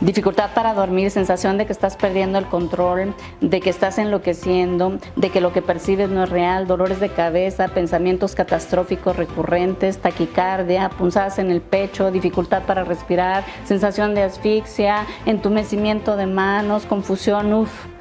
[0.00, 5.30] Dificultad para dormir, sensación de que estás perdiendo el control, de que estás enloqueciendo, de
[5.30, 11.38] que lo que percibes no es real, dolores de cabeza, pensamientos catastróficos recurrentes, taquicardia, punzadas
[11.38, 17.95] en el pecho, dificultad para respirar, sensación de asfixia, entumecimiento de manos, confusión, uff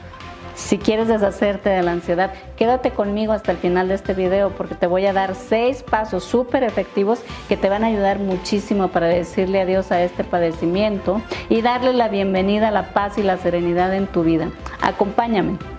[0.56, 4.76] si quieres deshacerte de la ansiedad, quédate conmigo hasta el final de este video porque
[4.76, 9.08] te voy a dar seis pasos súper efectivos que te van a ayudar muchísimo para
[9.08, 13.94] decirle adiós a este padecimiento y darle la bienvenida a la paz y la serenidad
[13.94, 14.50] en tu vida.
[14.82, 15.75] Acompáñame.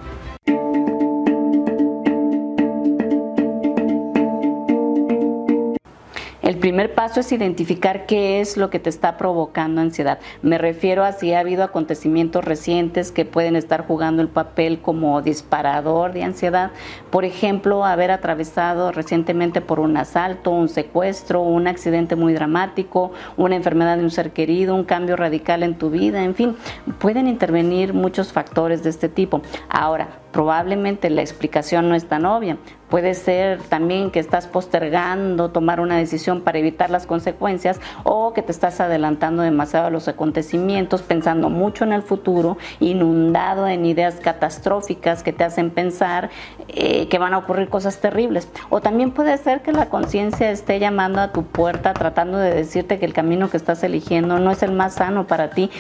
[6.47, 10.21] El primer paso es identificar qué es lo que te está provocando ansiedad.
[10.43, 15.21] Me refiero a si ha habido acontecimientos recientes que pueden estar jugando el papel como
[15.23, 16.71] disparador de ansiedad.
[17.11, 23.57] Por ejemplo, haber atravesado recientemente por un asalto, un secuestro, un accidente muy dramático, una
[23.57, 26.55] enfermedad de un ser querido, un cambio radical en tu vida, en fin,
[27.01, 29.43] pueden intervenir muchos factores de este tipo.
[29.69, 32.59] Ahora, probablemente la explicación no es tan obvia.
[32.91, 38.43] Puede ser también que estás postergando tomar una decisión para evitar las consecuencias o que
[38.43, 44.17] te estás adelantando demasiado a los acontecimientos, pensando mucho en el futuro, inundado en ideas
[44.17, 46.31] catastróficas que te hacen pensar
[46.69, 48.47] eh, que van a ocurrir cosas terribles.
[48.69, 52.99] O también puede ser que la conciencia esté llamando a tu puerta tratando de decirte
[53.01, 55.71] que el camino que estás eligiendo no es el más sano para ti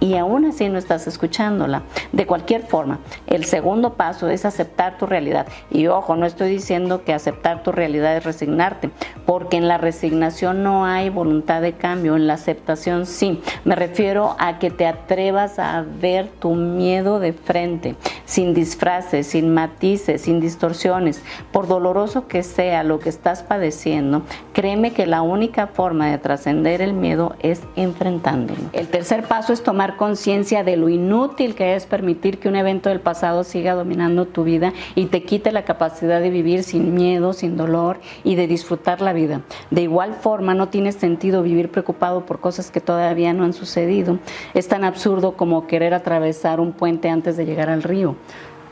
[0.00, 1.82] y aún así no estás escuchándola.
[2.12, 5.46] De cualquier forma, el segundo paso es aceptar tu realidad.
[5.70, 8.88] Y ojo, no estoy diciendo que aceptar tu realidad es resignarte,
[9.26, 13.42] porque en la resignación no hay voluntad de cambio, en la aceptación sí.
[13.64, 19.52] Me refiero a que te atrevas a ver tu miedo de frente, sin disfraces, sin
[19.52, 21.22] matices, sin distorsiones.
[21.52, 24.22] Por doloroso que sea lo que estás padeciendo,
[24.54, 28.60] créeme que la única forma de trascender el miedo es enfrentándolo.
[28.72, 32.88] El tercer paso es tomar conciencia de lo inútil que es permitir que un evento
[32.88, 37.32] del pasado siga dominando tu vida y te quite la capacidad de vivir sin miedo,
[37.32, 39.40] sin dolor y de disfrutar la vida.
[39.70, 44.18] De igual forma, no tiene sentido vivir preocupado por cosas que todavía no han sucedido.
[44.54, 48.16] Es tan absurdo como querer atravesar un puente antes de llegar al río.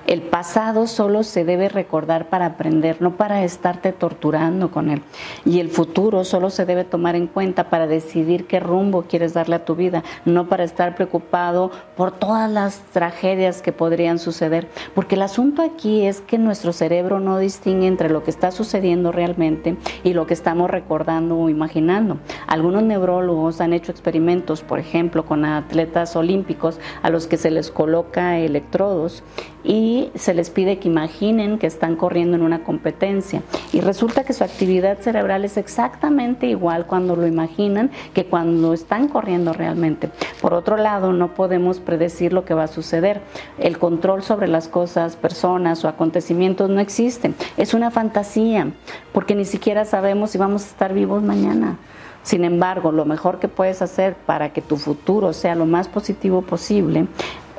[0.06, 5.02] El pasado solo se debe recordar para aprender, no para estarte torturando con él.
[5.44, 9.56] Y el futuro solo se debe tomar en cuenta para decidir qué rumbo quieres darle
[9.56, 14.68] a tu vida, no para estar preocupado por todas las tragedias que podrían suceder.
[14.94, 19.10] Porque el asunto aquí es que nuestro cerebro no distingue entre lo que está sucediendo
[19.10, 22.18] realmente y lo que estamos recordando o imaginando.
[22.46, 27.72] Algunos neurólogos han hecho experimentos, por ejemplo, con atletas olímpicos a los que se les
[27.72, 29.24] coloca electrodos
[29.64, 33.42] y se les pide que imaginen que están corriendo en una competencia.
[33.72, 39.08] Y resulta que su actividad cerebral es exactamente igual cuando lo imaginan que cuando están
[39.08, 40.10] corriendo realmente.
[40.40, 43.20] Por otro lado, no podemos predecir lo que va a suceder.
[43.58, 47.32] El control sobre las cosas, personas o acontecimientos no existe.
[47.56, 48.72] Es una fantasía,
[49.12, 51.76] porque ni siquiera sabemos si vamos a estar vivos mañana.
[52.22, 56.42] Sin embargo, lo mejor que puedes hacer para que tu futuro sea lo más positivo
[56.42, 57.06] posible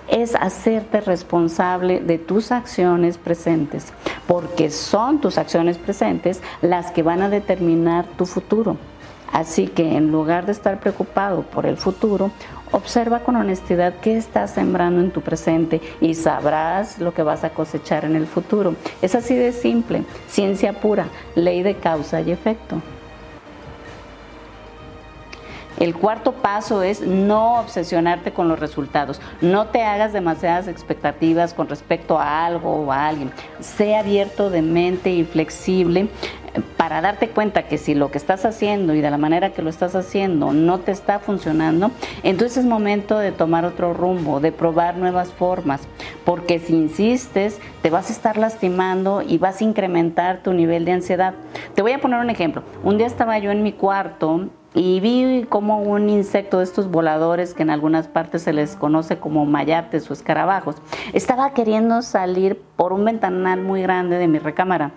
[0.07, 3.93] es hacerte responsable de tus acciones presentes,
[4.27, 8.77] porque son tus acciones presentes las que van a determinar tu futuro.
[9.31, 12.31] Así que en lugar de estar preocupado por el futuro,
[12.71, 17.49] observa con honestidad qué estás sembrando en tu presente y sabrás lo que vas a
[17.49, 18.75] cosechar en el futuro.
[19.01, 22.81] Es así de simple, ciencia pura, ley de causa y efecto.
[25.77, 29.21] El cuarto paso es no obsesionarte con los resultados.
[29.41, 33.31] No te hagas demasiadas expectativas con respecto a algo o a alguien.
[33.59, 36.09] Sé abierto de mente y flexible
[36.77, 39.69] para darte cuenta que si lo que estás haciendo y de la manera que lo
[39.69, 41.91] estás haciendo no te está funcionando,
[42.23, 45.81] entonces es momento de tomar otro rumbo, de probar nuevas formas,
[46.25, 50.93] porque si insistes te vas a estar lastimando y vas a incrementar tu nivel de
[50.93, 51.33] ansiedad.
[51.75, 52.63] Te voy a poner un ejemplo.
[52.83, 57.55] Un día estaba yo en mi cuarto y vi como un insecto de estos voladores
[57.55, 60.75] que en algunas partes se les conoce como mayates o escarabajos,
[61.13, 64.91] estaba queriendo salir por un ventanal muy grande de mi recámara.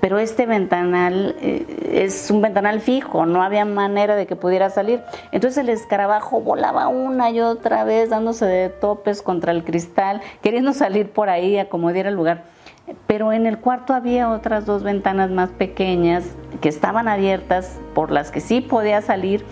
[0.00, 5.02] Pero este ventanal eh, es un ventanal fijo, no había manera de que pudiera salir.
[5.30, 10.72] Entonces el escarabajo volaba una y otra vez dándose de topes contra el cristal, queriendo
[10.72, 12.44] salir por ahí a como diera lugar.
[13.06, 16.24] Pero en el cuarto había otras dos ventanas más pequeñas
[16.64, 19.44] que estaban abiertas, por las que sí podía salir.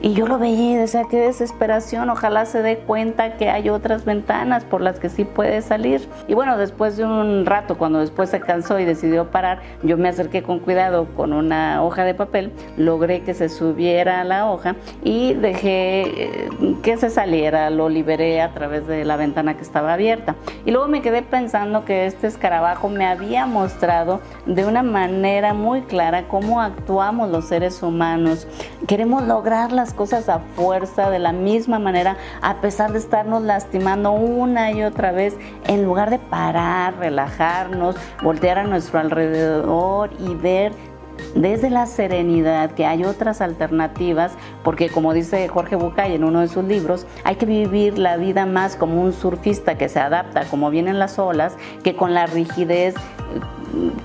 [0.00, 4.04] Y yo lo veía y decía, qué desesperación, ojalá se dé cuenta que hay otras
[4.04, 6.08] ventanas por las que sí puede salir.
[6.28, 10.08] Y bueno, después de un rato, cuando después se cansó y decidió parar, yo me
[10.08, 14.76] acerqué con cuidado con una hoja de papel, logré que se subiera a la hoja
[15.02, 16.48] y dejé eh,
[16.82, 20.36] que se saliera, lo liberé a través de la ventana que estaba abierta.
[20.64, 25.82] Y luego me quedé pensando que este escarabajo me había mostrado de una manera muy
[25.82, 28.46] clara cómo actuamos los seres humanos.
[28.86, 34.12] Queremos lograr las cosas a fuerza, de la misma manera, a pesar de estarnos lastimando
[34.12, 35.36] una y otra vez,
[35.66, 40.72] en lugar de parar, relajarnos, voltear a nuestro alrededor y ver
[41.34, 44.32] desde la serenidad que hay otras alternativas,
[44.62, 48.46] porque como dice Jorge Bucay en uno de sus libros, hay que vivir la vida
[48.46, 52.94] más como un surfista que se adapta como vienen las olas, que con la rigidez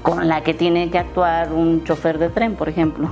[0.01, 3.09] con la que tiene que actuar un chofer de tren, por ejemplo.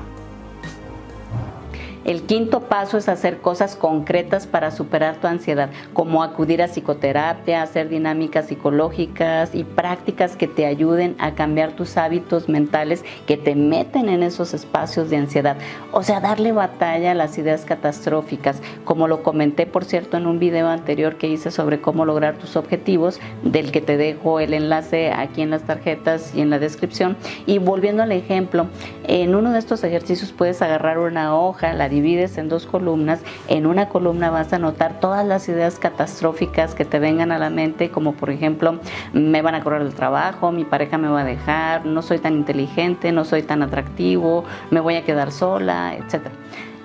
[2.03, 7.61] El quinto paso es hacer cosas concretas para superar tu ansiedad, como acudir a psicoterapia,
[7.61, 13.55] hacer dinámicas psicológicas y prácticas que te ayuden a cambiar tus hábitos mentales que te
[13.55, 15.57] meten en esos espacios de ansiedad.
[15.91, 20.39] O sea, darle batalla a las ideas catastróficas, como lo comenté, por cierto, en un
[20.39, 25.11] video anterior que hice sobre cómo lograr tus objetivos, del que te dejo el enlace
[25.11, 27.15] aquí en las tarjetas y en la descripción.
[27.45, 28.65] Y volviendo al ejemplo,
[29.03, 33.67] en uno de estos ejercicios puedes agarrar una hoja, la divides en dos columnas, en
[33.67, 37.91] una columna vas a anotar todas las ideas catastróficas que te vengan a la mente,
[37.91, 38.79] como por ejemplo,
[39.13, 42.33] me van a correr del trabajo, mi pareja me va a dejar, no soy tan
[42.33, 46.27] inteligente, no soy tan atractivo, me voy a quedar sola, etc.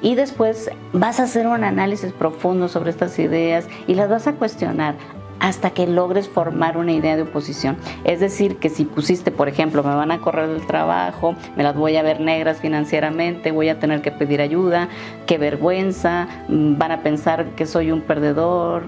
[0.03, 4.35] Y después vas a hacer un análisis profundo sobre estas ideas y las vas a
[4.35, 4.95] cuestionar
[5.41, 7.77] hasta que logres formar una idea de oposición.
[8.05, 11.77] Es decir, que si pusiste, por ejemplo, me van a correr del trabajo, me las
[11.77, 14.89] voy a ver negras financieramente, voy a tener que pedir ayuda,
[15.27, 18.85] qué vergüenza, mm, van a pensar que soy un perdedor.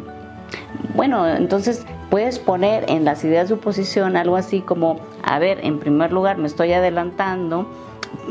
[0.95, 5.79] Bueno, entonces puedes poner en las ideas de oposición algo así como, a ver, en
[5.79, 7.69] primer lugar me estoy adelantando,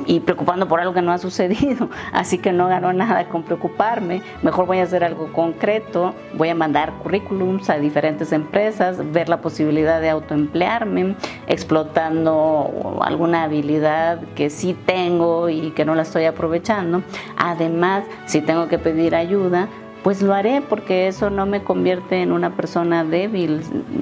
[0.06, 4.22] y preocupando por algo que no ha sucedido, así que no ganó nada con preocuparme,
[4.42, 9.42] mejor voy a hacer algo concreto, voy a mandar currículums a diferentes empresas, ver la
[9.42, 11.16] posibilidad de autoemplearme,
[11.48, 17.02] explotando alguna habilidad que sí tengo y que no la estoy aprovechando.
[17.38, 19.68] Además, si tengo que pedir ayuda,
[20.04, 23.62] pues lo haré porque eso no me convierte en una persona débil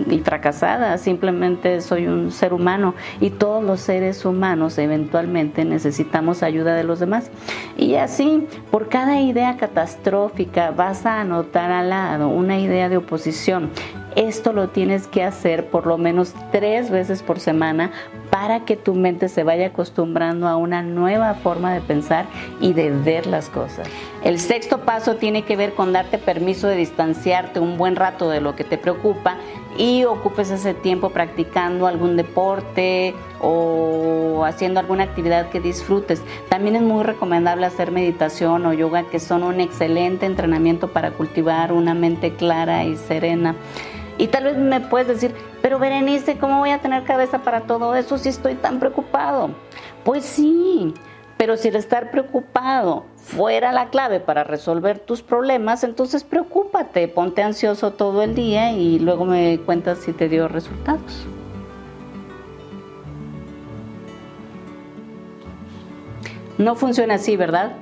[0.09, 6.75] y fracasada, simplemente soy un ser humano y todos los seres humanos eventualmente necesitamos ayuda
[6.75, 7.31] de los demás.
[7.77, 13.69] Y así, por cada idea catastrófica vas a anotar al lado una idea de oposición
[14.15, 17.91] esto lo tienes que hacer por lo menos tres veces por semana
[18.29, 22.25] para que tu mente se vaya acostumbrando a una nueva forma de pensar
[22.59, 23.87] y de ver las cosas.
[24.23, 28.41] El sexto paso tiene que ver con darte permiso de distanciarte un buen rato de
[28.41, 29.37] lo que te preocupa
[29.77, 36.21] y ocupes ese tiempo practicando algún deporte o haciendo alguna actividad que disfrutes.
[36.49, 41.71] También es muy recomendable hacer meditación o yoga, que son un excelente entrenamiento para cultivar
[41.73, 43.55] una mente clara y serena.
[44.17, 47.95] Y tal vez me puedes decir, pero Berenice, ¿cómo voy a tener cabeza para todo
[47.95, 49.49] eso si estoy tan preocupado?
[50.05, 50.93] Pues sí,
[51.37, 57.43] pero si el estar preocupado fuera la clave para resolver tus problemas, entonces preocúpate, ponte
[57.43, 61.25] ansioso todo el día y luego me cuentas si te dio resultados.
[66.57, 67.73] No funciona así, ¿verdad?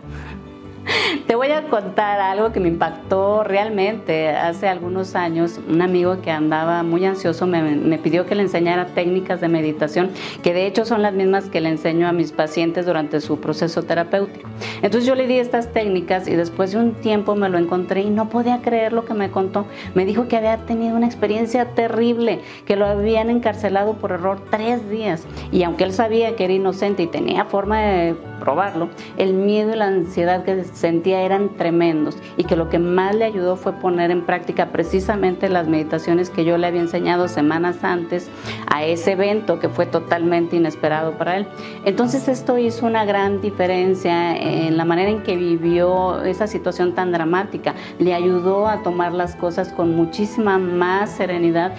[1.27, 4.29] Te voy a contar algo que me impactó realmente.
[4.29, 9.41] Hace algunos años, un amigo que andaba muy ansioso me, pidió que le enseñara técnicas
[9.41, 13.21] de meditación, que de hecho son las mismas que le enseño a mis pacientes durante
[13.21, 14.49] su proceso terapéutico.
[14.81, 18.09] Entonces yo le di estas técnicas y después de un tiempo me lo encontré y
[18.09, 19.65] no podía creer lo que me contó.
[19.95, 24.89] Me dijo que había tenido una experiencia terrible, que lo habían encarcelado por error tres
[24.89, 25.25] días.
[25.51, 29.77] Y aunque él sabía que era inocente y tenía forma de probarlo, el miedo y
[29.77, 34.11] la ansiedad que sentía eran tremendos y que lo que más le ayudó fue poner
[34.11, 38.29] en práctica precisamente las meditaciones que yo le había enseñado semanas antes
[38.67, 41.47] a ese evento que fue totalmente inesperado para él.
[41.85, 47.13] Entonces esto hizo una gran diferencia en la manera en que vivió esa situación tan
[47.13, 47.75] dramática.
[47.97, 51.73] Le ayudó a tomar las cosas con muchísima más serenidad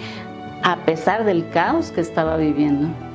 [0.63, 3.14] a pesar del caos que estaba viviendo.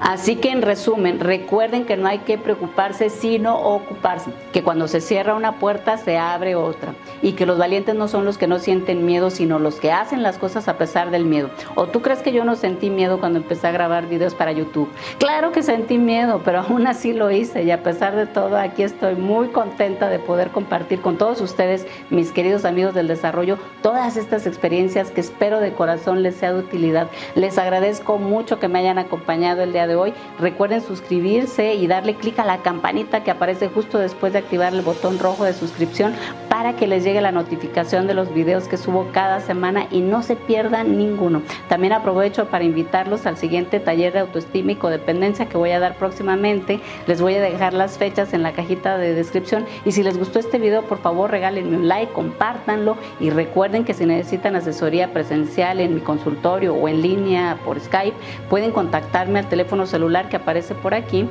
[0.00, 5.00] Así que en resumen, recuerden que no hay que preocuparse sino ocuparse, que cuando se
[5.00, 8.60] cierra una puerta se abre otra y que los valientes no son los que no
[8.60, 11.50] sienten miedo, sino los que hacen las cosas a pesar del miedo.
[11.74, 14.88] ¿O tú crees que yo no sentí miedo cuando empecé a grabar videos para YouTube?
[15.18, 18.84] Claro que sentí miedo, pero aún así lo hice y a pesar de todo aquí
[18.84, 24.16] estoy muy contenta de poder compartir con todos ustedes, mis queridos amigos del desarrollo, todas
[24.16, 27.08] estas experiencias que espero de corazón les sea de utilidad.
[27.34, 30.14] Les agradezco mucho que me hayan acompañado el día de hoy.
[30.38, 34.82] Recuerden suscribirse y darle clic a la campanita que aparece justo después de activar el
[34.82, 36.14] botón rojo de suscripción
[36.58, 40.24] para que les llegue la notificación de los videos que subo cada semana y no
[40.24, 41.42] se pierdan ninguno.
[41.68, 45.94] También aprovecho para invitarlos al siguiente taller de autoestima y codependencia que voy a dar
[45.94, 46.80] próximamente.
[47.06, 50.40] Les voy a dejar las fechas en la cajita de descripción y si les gustó
[50.40, 55.78] este video, por favor regálenme un like, compártanlo y recuerden que si necesitan asesoría presencial
[55.78, 58.16] en mi consultorio o en línea por Skype,
[58.50, 61.28] pueden contactarme al teléfono celular que aparece por aquí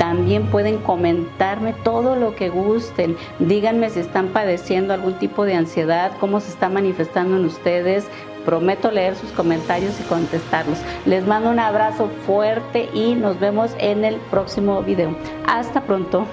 [0.00, 3.18] también pueden comentarme todo lo que gusten.
[3.38, 8.08] Díganme si están padeciendo algún tipo de ansiedad, cómo se está manifestando en ustedes.
[8.46, 10.78] Prometo leer sus comentarios y contestarlos.
[11.04, 15.14] Les mando un abrazo fuerte y nos vemos en el próximo video.
[15.46, 16.24] Hasta pronto.